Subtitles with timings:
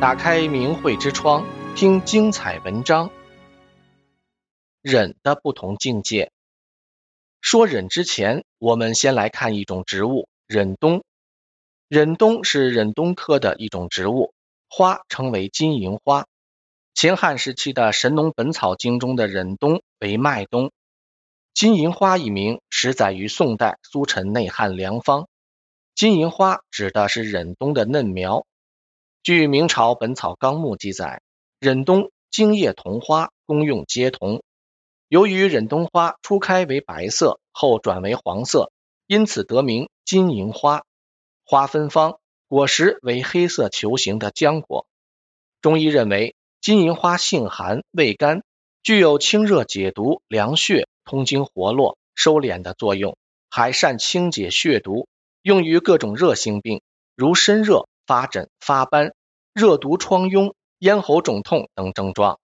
[0.00, 1.44] 打开明慧之窗，
[1.74, 3.10] 听精彩文章。
[4.80, 6.30] 忍的不同境界。
[7.40, 11.02] 说忍之前，我们先来看一种植物——忍冬。
[11.88, 14.32] 忍冬是忍冬科的一种植物，
[14.68, 16.26] 花称为金银花。
[16.94, 20.70] 秦汉时期的《神农本草经》中的忍冬为麦冬。
[21.54, 25.26] 金银花一名始载于宋代苏陈内汉良方。
[25.96, 28.46] 金银花指的是忍冬的嫩苗。
[29.22, 31.20] 据明朝《本草纲目》记载，
[31.58, 34.42] 忍冬茎叶同花，功用皆同。
[35.08, 38.72] 由于忍冬花初开为白色，后转为黄色，
[39.06, 40.84] 因此得名金银花。
[41.44, 44.86] 花芬芳，果实为黑色球形的浆果。
[45.60, 48.42] 中医认为，金银花性寒，味甘，
[48.82, 53.18] 具有清热解毒、凉血、通经活络、收敛的作用，
[53.50, 55.08] 还善清解血毒，
[55.42, 56.80] 用于各种热性病，
[57.14, 59.12] 如身热、发疹、发斑。
[59.52, 62.38] 热毒疮痈、咽喉肿痛等症状，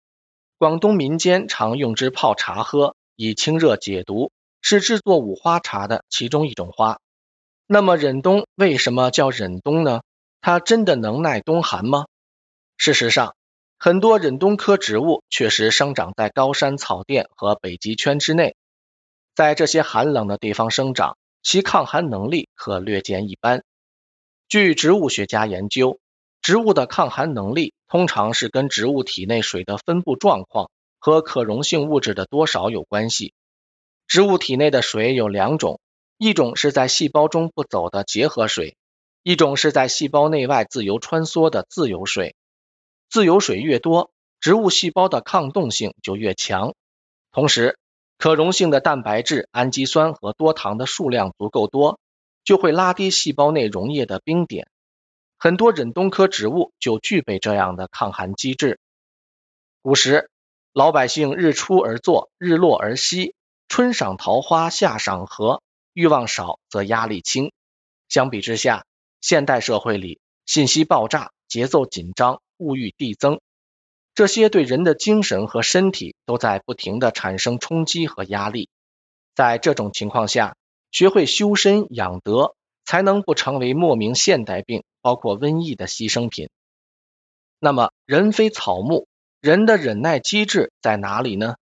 [0.58, 6.98] 广东民间常用之泡茶喝，以清热解毒，是制作五花茶的其中一种花。
[7.66, 10.02] 那么忍冬为什么叫忍冬呢？
[10.40, 12.06] 它真的能耐冬寒吗？
[12.76, 13.36] 事实上，
[13.78, 18.56] 很多忍冬科植物确实生长在高山草甸和北极圈之内，
[19.36, 23.62] 在这些寒冷的地方生长，其抗寒能力可略见一斑。
[24.54, 25.98] 据植物学家研究，
[26.40, 33.34] 植物的抗寒能力通常是跟植物体内水的分布状况和可溶性物质的多少有关系。
[34.06, 35.80] 植物体内的水有两种，
[36.18, 38.76] 一种是在细胞中不走的结合水，
[39.24, 42.36] 一种是在细胞内外自由穿梭的自由水。
[43.10, 46.74] 自由水越多，植物细胞的抗冻性就越强。
[47.32, 47.76] 同时，
[48.18, 51.98] 可溶性的蛋白质、氨基酸和多糖的数量足够多，
[52.44, 54.68] 就会拉低细胞内溶液的冰点。
[55.36, 58.78] 很多忍冬科植物就具备这样的抗寒机制。
[59.82, 60.30] 古时，
[60.72, 63.34] 老百姓日出而作，日落而息，
[63.68, 67.52] 春赏桃花，夏赏荷，欲望少则压力轻。
[68.08, 68.86] 相比之下，
[69.20, 73.40] 现代社会里信息爆炸，节奏紧张，物欲递增，
[74.14, 78.68] 这些对人的精神和身体都在不停地产生冲击和压力。
[79.34, 80.56] 在这种情况下，
[80.94, 82.54] 学会修身养德，
[82.86, 84.82] 才能不成为莫名现代病。
[85.02, 86.48] 包括瘟疫的牺牲品。
[87.58, 89.06] 那么，人非草木，
[89.42, 91.56] 人的忍耐机制在哪里呢？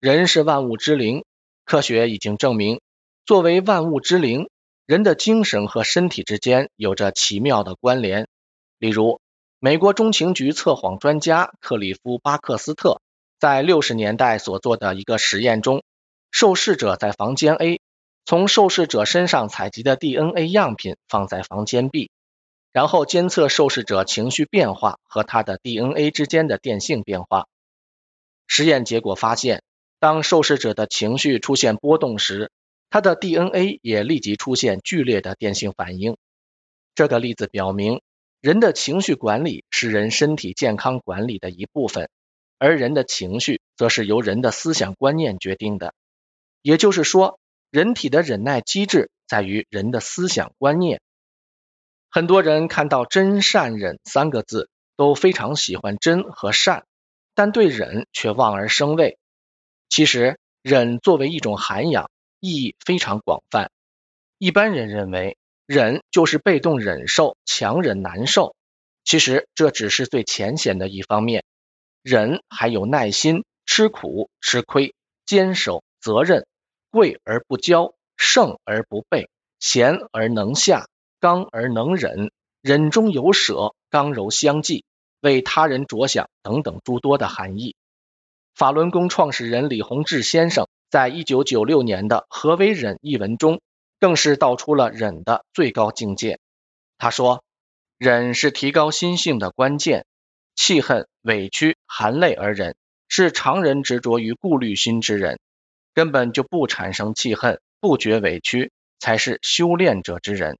[0.00, 1.24] 人是万物之灵，
[1.64, 2.82] 科学已经证明，
[3.24, 4.50] 作为万物之灵，
[4.84, 8.28] 人的精神和身体之间有着奇妙的关联。
[8.78, 9.22] 例如，
[9.58, 13.00] 美国中情局测谎专家克里夫·巴克斯特
[13.40, 15.82] 在六十年代所做的一个实验中，
[16.30, 17.80] 受试者在房间 A，
[18.28, 22.10] 从受试者身上采集的 DNA 样品放在房间 B。
[22.72, 27.46] 然后监测受试者情绪变化和他的 DNA 之间的电性变化。
[28.46, 29.62] 实验结果发现，
[29.98, 32.50] 当受试者的情绪出现波动时，
[32.90, 36.18] 他的 DNA 也立即出现剧烈的电性反应。
[36.94, 38.02] 这个例子表明，
[38.42, 42.10] 人的情绪管理是人身体健康管理的一部分，
[42.58, 45.94] 而人的情绪则是由人的思想观念决定的。
[46.60, 47.40] 也就是说，
[47.70, 51.00] 人体的忍耐机制在于人的思想观念。
[52.10, 56.86] 很多人看到“真善忍”三个字，都非常喜欢真和善，
[57.34, 59.18] 但对忍却望而生畏。
[59.90, 63.70] 其实，忍作为一种涵养，意义非常广泛。
[64.38, 65.36] 一般人认为，
[65.66, 68.54] 忍就是被动忍受、强忍难受。
[69.04, 71.44] 其实，这只是最浅显的一方面。
[72.02, 74.94] 忍还有耐心、吃苦、吃亏、
[75.26, 76.46] 坚守、责任、
[76.90, 79.28] 贵而不骄、胜而不悖、
[79.58, 80.86] 贤而能下。
[81.20, 82.30] 刚而能忍，
[82.62, 84.84] 忍中有舍，刚柔相济，
[85.20, 87.74] 为他人着想等等诸多的含义。
[88.54, 93.60] 法轮功创始人李洪志先生在一九九六年的《何为忍》一文中，
[93.98, 96.38] 更是道出了忍的最高境界。
[96.98, 97.42] 他说
[97.98, 100.06] ：“忍是提高心性的关键，
[100.54, 102.76] 气恨、委屈、含泪而忍，
[103.08, 105.40] 是常人执着于顾虑心之人，
[105.98, 110.56] 根本就不产生气恨，不觉委屈，才是修炼者之人。”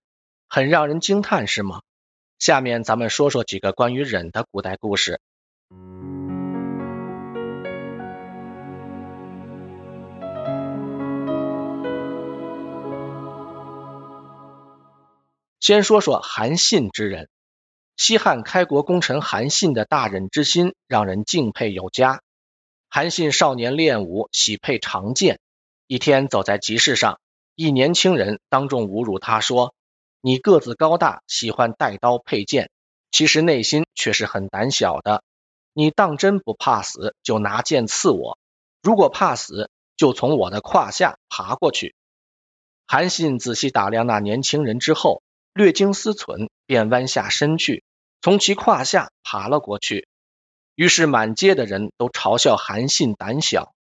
[0.51, 1.83] 很让人惊叹，是吗？
[2.41, 5.21] 下面咱们说说几个关于忍的古代故事。
[15.61, 17.29] 先说说韩信之人。
[17.97, 22.23] 西汉开国功臣韩信的大忍之心，让人敬佩有加。
[22.91, 25.41] 韩信少年练武，喜佩长剑。
[25.87, 27.21] 一天走在集市上，
[27.55, 29.75] 一年轻人当众侮辱他说。
[30.21, 32.71] 你个子高大，喜欢带刀佩剑，
[33.11, 35.23] 其实内心却是很胆小的。
[35.75, 38.39] 你当真不怕死，就拿剑刺我；
[38.83, 41.95] 如果怕死，就从我的胯下爬过去。
[42.87, 47.85] 韩信仔细打量那年轻人之后，略经思忖，便弯下身去，
[48.23, 50.09] 从其胯下爬了过去。
[50.79, 53.75] 于是满街的人都嘲笑韩信胆小。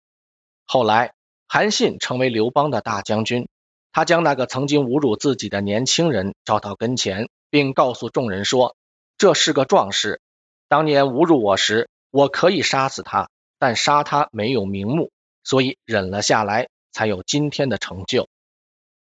[0.64, 1.12] 后来，
[1.46, 3.48] 韩信成为刘邦的大将军，
[3.92, 8.76] 他将那个曾经侮辱自己的年轻人招到跟前，并告诉众人说
[9.18, 10.22] ：“这是个壮士，
[10.68, 13.28] 当年侮辱我时，我可以杀死他，
[13.58, 15.10] 但杀他没有名目，
[15.44, 18.26] 所以忍了下来，才有今天的成就。”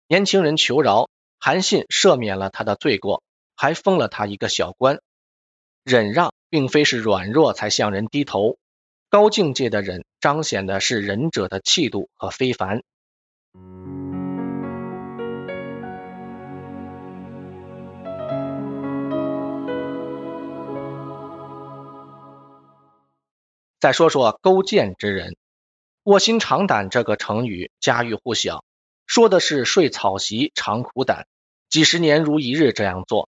[0.09, 3.23] 年轻人求饶，韩信赦免了他的罪过，
[3.55, 5.03] 还封了他一个小官。
[5.85, 8.59] 忍让并非是软弱才向人低头。
[9.09, 12.83] 高境界的忍，彰显的是忍者的气度和非凡。
[23.81, 25.35] 再说说勾践之人，
[26.03, 28.63] 卧薪尝胆这个成语家喻户晓，
[29.07, 31.27] 说的是睡草席尝苦胆，
[31.71, 33.31] 几十年如一日这样做，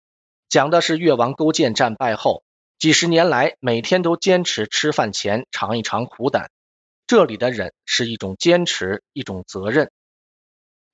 [0.50, 2.42] 讲的是越王勾践战败后。
[2.81, 6.50] 几十年来，每天都坚持吃饭前尝一尝苦胆。
[7.06, 9.92] 这里的忍是一种坚持，一种责任。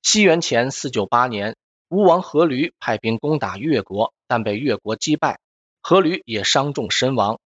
[0.03, 1.55] 西元前四九八年，
[1.87, 5.39] 吴王阖闾派兵攻打越国，但被越国击败，
[5.81, 7.39] 阖闾也伤重身亡。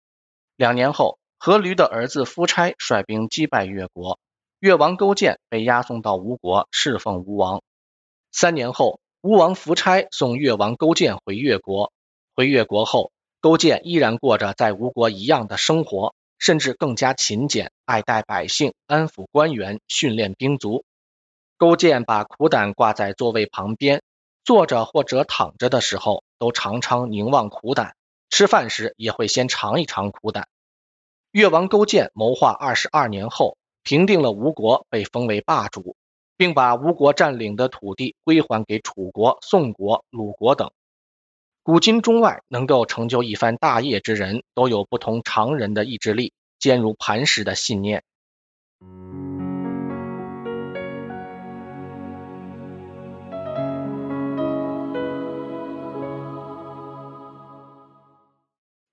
[0.54, 4.20] 两年后，阖闾的儿子夫差率兵击败越国，
[4.60, 7.60] 越王勾践被押送到吴国侍奉吴王。
[8.30, 11.92] 三年后，吴王夫差送越王勾践回越国，
[12.36, 13.10] 回越国后。
[13.40, 20.84] 勾践依然过着在吴国一样的生活，甚至更加勤俭，爱戴百姓，安抚官员，训练兵卒。
[21.56, 24.02] 勾践把苦胆挂在座位旁边，
[24.44, 27.92] 坐着或者躺着的时候，都常常凝望苦胆；
[28.28, 30.48] 吃饭时也会先尝一尝苦胆。
[31.30, 35.94] 越王勾践谋划二十二年后，平定了吴国，被封为霸主，
[36.36, 40.72] 并把吴国占领的土地归还给楚国、宋国、鲁国等。
[41.70, 48.04] 古今中外，能够成就一番大业之人，都有不同常人的意志力，坚如磐石的信念。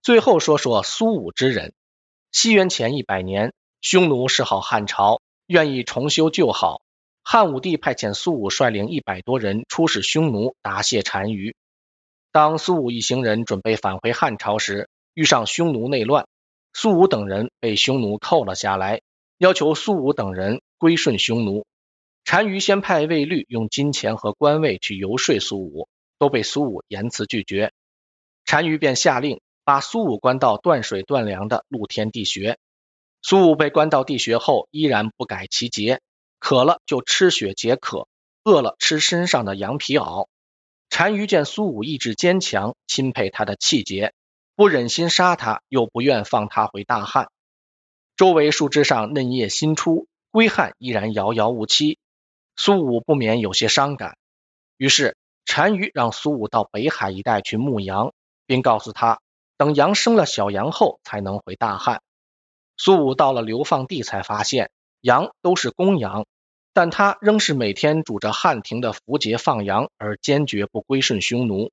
[0.01, 1.73] 最后说说苏武之人。
[2.33, 6.81] 西元前一百年，匈奴示好汉朝，愿意重修旧好，
[7.23, 11.55] 汉武帝派遣苏武率领一百多人出使匈奴，答谢单于。
[12.35, 16.27] 当苏武一行人准备返回汉朝时，遇上匈奴内乱，
[16.73, 18.99] 苏武等人被匈奴扣了下来，
[19.37, 21.65] 要求苏武等人归顺匈奴。
[22.25, 25.87] 单于先派卫律用金钱和官位去游说苏武，
[26.19, 27.71] 都被苏武严词拒绝。
[28.45, 32.57] 单于便下令把苏武关到断水断粮的露天地穴。
[33.21, 36.01] 苏武被关到地穴后，依然不改其节，
[36.39, 38.09] 渴了就吃血解渴，
[38.43, 40.27] 饿了吃身上的羊皮袄。
[40.97, 44.13] 单于见苏武意志坚强，钦佩他的气节，
[44.55, 47.27] 不忍心杀他，又不愿放他回大汉。
[48.15, 51.99] 周围树枝上嫩叶新出，归汉依然遥遥无期。
[52.55, 54.15] 苏武不免有些伤感。
[54.77, 58.13] 于是单于让苏武到北海一带去牧羊，
[58.45, 59.19] 并告诉他，
[59.57, 62.01] 等羊生了小羊后，才能回大汉。
[62.77, 66.25] 苏武到了流放地，才发现羊都是公羊。
[66.75, 71.71] 但他仍是每天拄着汉庭的符节放羊，而坚决不归顺匈奴。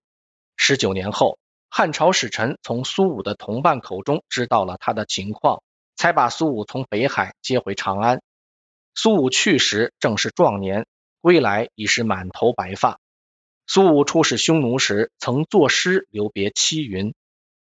[0.56, 5.64] 十九年后，汉朝使臣从苏武的同伴口中知道了他的情况，
[5.97, 8.23] 才把苏武从北海接回长安。
[8.94, 10.87] 苏武去时正是壮年，
[11.21, 13.00] 归来已是满头白发。
[13.66, 17.12] 苏武出使匈奴时，曾作诗留别妻云：“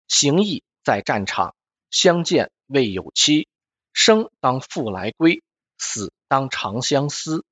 [0.06, 1.56] 行役在战场，
[1.90, 3.48] 相见未有期。
[3.92, 5.42] 生当复来归，
[5.82, 7.44] 死。”当长相思。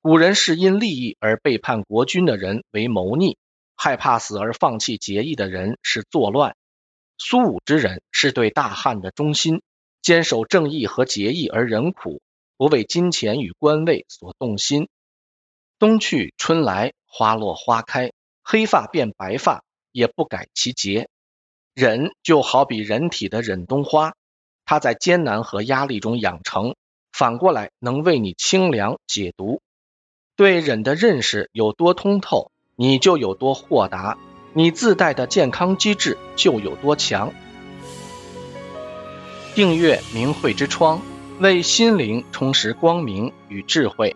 [0.00, 3.36] 古人是因利益而背叛国君的人为谋逆，
[3.74, 6.54] 害怕死而放弃节义的人是作乱。
[7.18, 9.62] 苏武之人是对大汉的忠心，
[10.00, 12.22] 坚守正义和节义而忍苦，
[12.56, 14.88] 不为金钱与官位所动心。
[15.80, 18.12] 冬去春来，花落花开，
[18.44, 21.08] 黑发变白发，也不改其节。
[21.74, 24.14] 忍就好比人体的忍冬花，
[24.64, 26.76] 它在艰难和压力中养成。
[27.18, 29.60] 反过来能为你清凉解毒，
[30.36, 34.16] 对忍的认识有多通透，你就有多豁达，
[34.52, 37.32] 你自带的健康机制就有多强。
[39.56, 41.02] 订阅明慧之窗，
[41.40, 44.14] 为心灵充实光明与智慧。